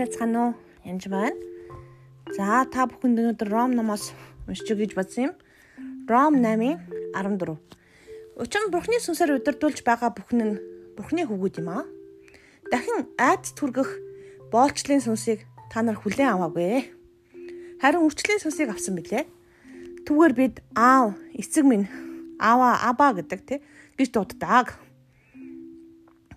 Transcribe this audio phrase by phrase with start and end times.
[0.00, 0.52] байцгаана уу?
[0.88, 1.36] Янж байна.
[2.32, 4.10] За та бүхэнд өнөөдөр Ром номоос
[4.48, 5.34] уншиж гэж бодсон юм.
[6.08, 6.80] Ром 8-ын
[7.12, 7.60] 14.
[8.40, 10.56] Учир нь Бурхны сүнсээр удирдуулж байгаа бүхэн нь
[10.96, 11.84] Бурхны хүүгүүд юм аа.
[12.72, 13.90] Дахин айц түргэх
[14.48, 16.88] боолчлын сүнсийг та нар хүлээн аваагүй.
[17.84, 19.28] Харин үрчлийн сүнсийг авсан билээ.
[20.08, 21.86] Түүгээр бид аав, эцэг минь,
[22.40, 23.58] аава, аба гэдэг тий
[24.00, 24.80] гэж дууддаг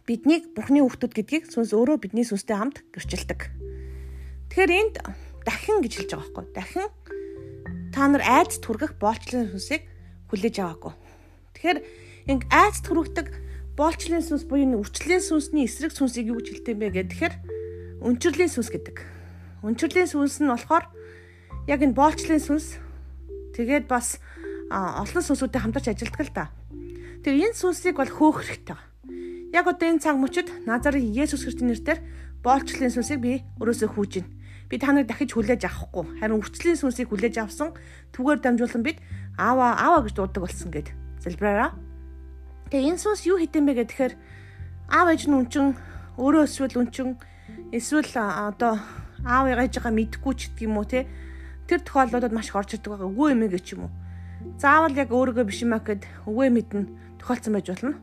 [0.03, 3.47] биднийг Бурхны хүүхдүүд гэдгийг сүнс өөрөө бидний сүнстэй хамт гэрчилдэг.
[4.51, 4.95] Тэгэхээр энд
[5.47, 6.45] дахин гэж хэлж байгаа байхгүй.
[6.51, 6.89] Дахин
[7.95, 9.87] та нар айц түргэх боолчлын сүнсийг
[10.27, 10.93] хүлээж аваагүй.
[11.55, 11.79] Тэгэхээр
[12.27, 13.27] инг айц түргдэг
[13.79, 17.35] боолчлын сүнс буюу үрчлийн сүнсний эсрэг сүнсийг юу гэж хэлдэг юм бэ гэхээр
[18.03, 18.97] өнчрлийн сүнс гэдэг.
[19.63, 20.91] Өнчрлийн сүнс нь болохоор
[21.71, 22.75] яг энэ боолчлын сүнс
[23.55, 24.19] тэгээд бас
[24.67, 26.45] олон сүнсүүдтэй хамтарч ажилладаг л да.
[27.23, 28.92] Тэр энэ сүнсийг бол хөөх хэрэгтэй байна
[29.53, 32.01] Яг одоо энэ цаг мөчид Назарын Есүс Христосийн нэрээр
[32.41, 34.33] боолчлын сүнсийг би өрөөсөө хүүж байна.
[34.65, 36.17] Би та нарыг дахиж хүлээж авахгүй.
[36.17, 37.77] Харин үрчлийн сүнсийг хүлээж авсан
[38.17, 38.97] түгээр дамжуулан бид
[39.37, 40.89] аава аава гэж дууддаг болсон гэд
[41.21, 41.77] залбираараа.
[42.73, 44.13] Тэгээ энэ сүнс юу хийдэм бэ гэхээр
[44.89, 45.77] аав ээж нь үнчин
[46.17, 47.21] өөрөө эсвэл үнчин
[47.69, 48.81] эсвэл одоо
[49.21, 51.05] аав ээж байгаа мэдгүй ч гэдэг юм уу те
[51.69, 53.91] тэр тохиолдлуудад маш их орж ирдэг байгаа өвөө эмээ гэж юм уу
[54.57, 56.81] заавал яг өөрийгөө биш юм аа гэд өвөө мэднэ
[57.21, 57.93] тохиолдсон байж болно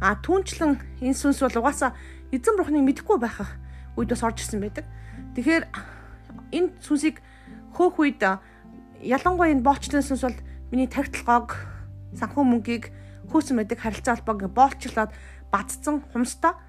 [0.00, 1.96] А түүнчлэн энэ сүнс бол угаасаа
[2.32, 3.56] эзэн бурхныг мэдэхгүй байхах
[3.96, 4.84] үед бас орж ирсэн байдаг.
[5.32, 5.64] Тэгэхээр
[6.52, 7.24] энэ сүнсийг
[7.72, 8.20] хөөх үед
[9.00, 10.38] ялангуяа энэ боолчлын сүнс бол
[10.68, 11.56] миний тархиталгоог
[12.12, 12.84] санхүү мөнгийг
[13.32, 15.10] хөөсөн байдаг харилцаа холбоог боолчлоод
[15.48, 16.60] бадцсан хумстаа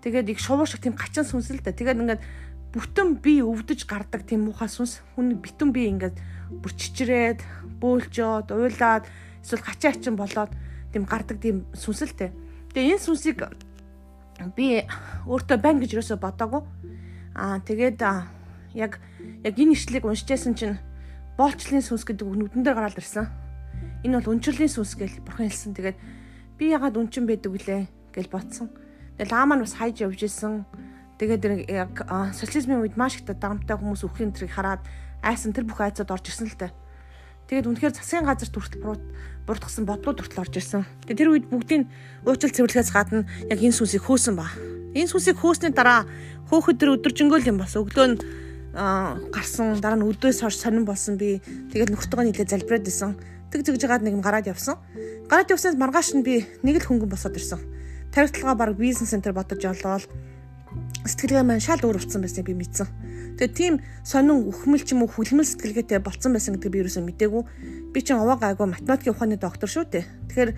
[0.00, 1.76] тэгээд их шувуу шиг тийм гачин сүнс л да.
[1.76, 2.22] Тэгээд ингээд
[2.72, 6.16] бүтэн бие өвдөж гардаг тийм муухай сүнс хүн битэн бие ингээд
[6.64, 7.42] бүр чичрээд
[7.82, 9.04] бөөлжөөд уйлаад
[9.42, 10.52] эсвэл гачаа ачин болоод
[10.94, 12.30] тийм гардаг тийм сүнс л дээ.
[12.70, 13.38] Тэгээ энэ сүнсийг
[14.54, 14.86] би
[15.26, 16.62] өөртөө байна гэж юусоо бодоагүй.
[17.34, 17.98] Аа тэгээд
[18.78, 19.02] яг
[19.42, 20.78] яг энэ ишлэгийг уншижсэн чинь
[21.34, 23.26] боолчлын сүнс гэдэг үг нүдэн дээр гараад ирсэн.
[24.06, 25.74] Энэ бол өнчрлийн сүнс гэж бурхан хэлсэн.
[25.74, 25.98] Тэгээд
[26.56, 27.82] би ягаад үнчин байдаг вүлээ
[28.14, 28.70] гэж бодсон.
[29.18, 30.62] Тэгээд лаа маань бас хайж явж исэн.
[31.18, 34.80] Тэгээд яг социализмын үед маш их дагамтай хүмүүс үхэн тэрийг хараад
[35.20, 36.72] айсан тэр бүх айцад орж ирсэн л дээ.
[37.50, 39.02] Тэгээд үнэхээр засгийн газар хүртэл
[39.42, 40.86] бурдгсан бодлууд хүртэл орж ирсэн.
[41.10, 41.90] Тэгээд тэр үед бүгдийн
[42.22, 44.46] уучлал цэвэрлэхээс гадна яг энэ сүнсийг хөөсөн ба.
[44.94, 46.06] Энэ сүнсийг хөөсний дараа
[46.46, 48.16] хөөхөд тэр өдөржингөө юм бас өглөө нь
[48.70, 51.42] гарсан дараа нь өдөөс хойш сонирн болсон би
[51.74, 53.18] тэгээд нөхдөг нь хэлээ залбираад исэн.
[53.50, 54.78] Тэг зэгж жагаад нэг юм гараад явсан.
[55.26, 57.58] Гараад явснаас маргааш нь би нэг л хөнгөн босоод ирсэн.
[58.14, 60.06] Тархиталгаа баг бизнес центр бодож олоод
[61.02, 62.86] сэтгэлгээ маань шал өөр болсон байсныг би мэдсэн.
[63.38, 67.42] Тэгээ тийм сонин үхмэл ч юм уу хүлмэл сэтгэлгээтэй болцсон байсан гэдэг би юусэн мдээгүй.
[67.94, 70.04] Би чинь овоо гайгүй математикийн ухааны доктор шүү дээ.
[70.30, 70.50] Тэгэхээр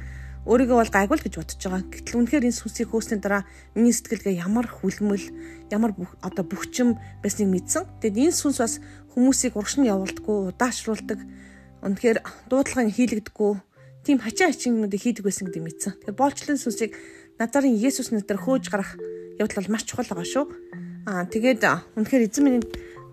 [0.42, 1.82] өөрийгөө бол гайгүй л гэж бодож байгаа.
[1.86, 3.46] Гэтэл үнэхээр энэ сүнсийг хөөсний дараа
[3.78, 5.26] миний сэтгэлгээ ямар хүлмэл,
[5.70, 7.86] ямар одоо бөхчм байсныг мэдсэн.
[8.02, 8.74] Тэгэд энэ сүнс бас
[9.14, 11.20] хүмүүсийг урагшин явуулдаггүй, удаашруулдаг.
[11.86, 12.18] Үнэхээр
[12.50, 13.52] дуудлагын хийлэгдэггүй
[14.02, 15.92] тийм хачаа хачингнуудыг хийдэг байсан гэдэг мэдсэн.
[16.02, 16.98] Тэгэхээр боолчлын сүнсийг
[17.38, 18.98] Назарын Есүс нэрээр хөөж гарах
[19.38, 20.44] явдал бол маш чухал байгаа шүү.
[21.02, 21.66] Аа тэгээд
[21.98, 22.62] үнэхээр эзэн минь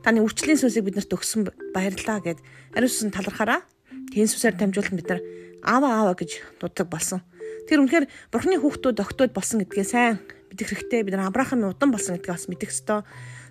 [0.06, 2.38] таны өвчлийн сүнсийг биднэрт өгсөн баярлаа гэд
[2.78, 3.66] ариуссан талархаараа
[4.14, 5.22] тийм сүсээр дамжуулан бид нар
[5.66, 7.26] аава аава гэж дууддаг болсон.
[7.66, 10.22] Тэр үнэхээр бурхны хүүхдүүд огтуд болсон гэдгээ сайн
[10.54, 11.02] мэдэх хэрэгтэй.
[11.06, 13.02] Бид нар Авраамын удан болсон гэдгээ бас мэдэх ёстой.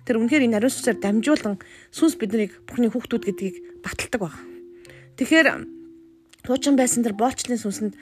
[0.07, 1.55] Тэр үнэхээр энэ ариун сүсээр дамжуулан
[1.91, 4.35] сүнс биднийг бурхны хүүхдүүд гэдгийг баталдаг баг.
[5.19, 5.47] Тэгэхээр
[6.47, 7.93] туучин байсан тэр боолчлын сүнсэнд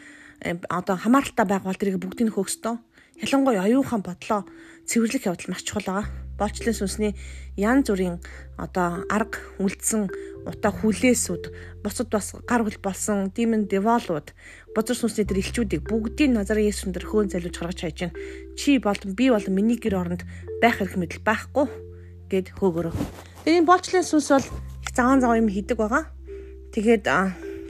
[0.69, 2.77] одоо хамааралтай байгаа бол тэрийг бүгдийг хөөстөө.
[3.23, 4.45] Ялангуяа оюухан бодлоо
[4.85, 7.13] цэвэрлэх явдал маш чухал байгаа боолчлын сүнсний
[7.57, 8.21] янз бүрийн
[8.61, 10.05] одоо арга үлдсэн
[10.45, 14.37] утаа хүлээсүүд бусад бас гар хөл болсон демон деволууд
[14.77, 18.17] бузар сүнсний тэр элчүүдийг бүгдийг назарын Есүс өндөр хөөн залууж гаргаж хайж байна.
[18.53, 20.21] Чи болон би болон миний гэр оронд
[20.61, 21.65] байх хэрэг мэдэл байхгүй
[22.29, 22.93] гэд хөөгөрөө.
[23.49, 24.47] Тэгээ энэ боолчлын сүнс бол
[24.85, 26.05] их цагаан цагаан юм хийдэг байгаа.
[26.69, 27.03] Тэгээд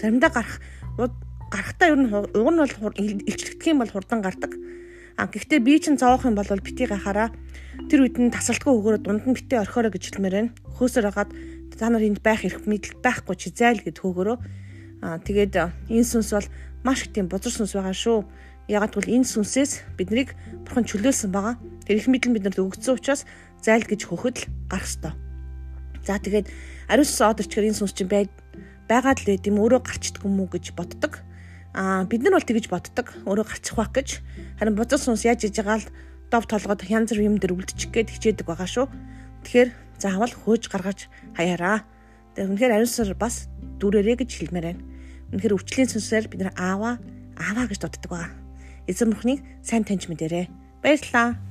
[0.03, 0.59] заримдаа гарах
[1.47, 4.51] гарахтаа ер нь уг нь бол илчлэгдэх юм бол хурдан гардаг.
[5.17, 7.33] А гэхдээ би чинь зоох юм бол бити гахаараа
[7.89, 10.53] тэр үед нь тасралтгүй өгөөрө дунд нь бити орхиороо гэж хэлмээр байна.
[10.77, 11.33] Хөөсөр хагаад
[11.77, 14.37] та нар энд байх эрх мэдэл байхгүй чи зайл гэд хөөгөрөө.
[15.01, 15.57] А тэгээд
[15.89, 16.49] энэ сүнс бол
[16.85, 18.25] маш их тийм бузар сүнс байгаа шүү.
[18.69, 20.33] Ягаад гэвэл энэ сүнсээс биднийг
[20.65, 21.57] бурхан чөлөөлсөн байгаа.
[21.85, 23.25] Тэр их мэдэл бидэнд өгөгдсөн учраас
[23.61, 25.13] зайл гэж хөхөд л гарах ёстой.
[26.01, 26.49] За тэгээд
[26.89, 28.25] ариун сүнс одорчгөр энэ сүнс чинь бай
[28.89, 31.21] байгаад л байд юм өөрөө гарчдаг юм уу гэж боддог.
[31.77, 33.13] Аа бид нар бол тэгж боддог.
[33.29, 34.09] Өөрөө гарчих байх гэж.
[34.57, 35.89] Харин бузар сүнс яаж иж байгаа л
[36.33, 38.89] дов толгойд янз бүр юм дээр үлдчих гээд хичээдэг байгаа шүү.
[39.45, 39.69] Тэгэхээр
[40.01, 41.05] заавал хөөж гаргаж
[41.37, 41.85] хаяараа.
[42.33, 43.45] Тэгээ үнэхээр ариунсар бас
[43.77, 44.81] дүрээрээ гэж хэлмээр байна.
[45.37, 46.97] Үнэхээр өвчлийн сүнсээр бид нар аава
[47.37, 48.33] аава гэж дууддаг байгаа.
[48.89, 50.49] Эзэн бурхныг сайн таньж мэдэрээ.
[50.81, 51.46] Баярлалаа.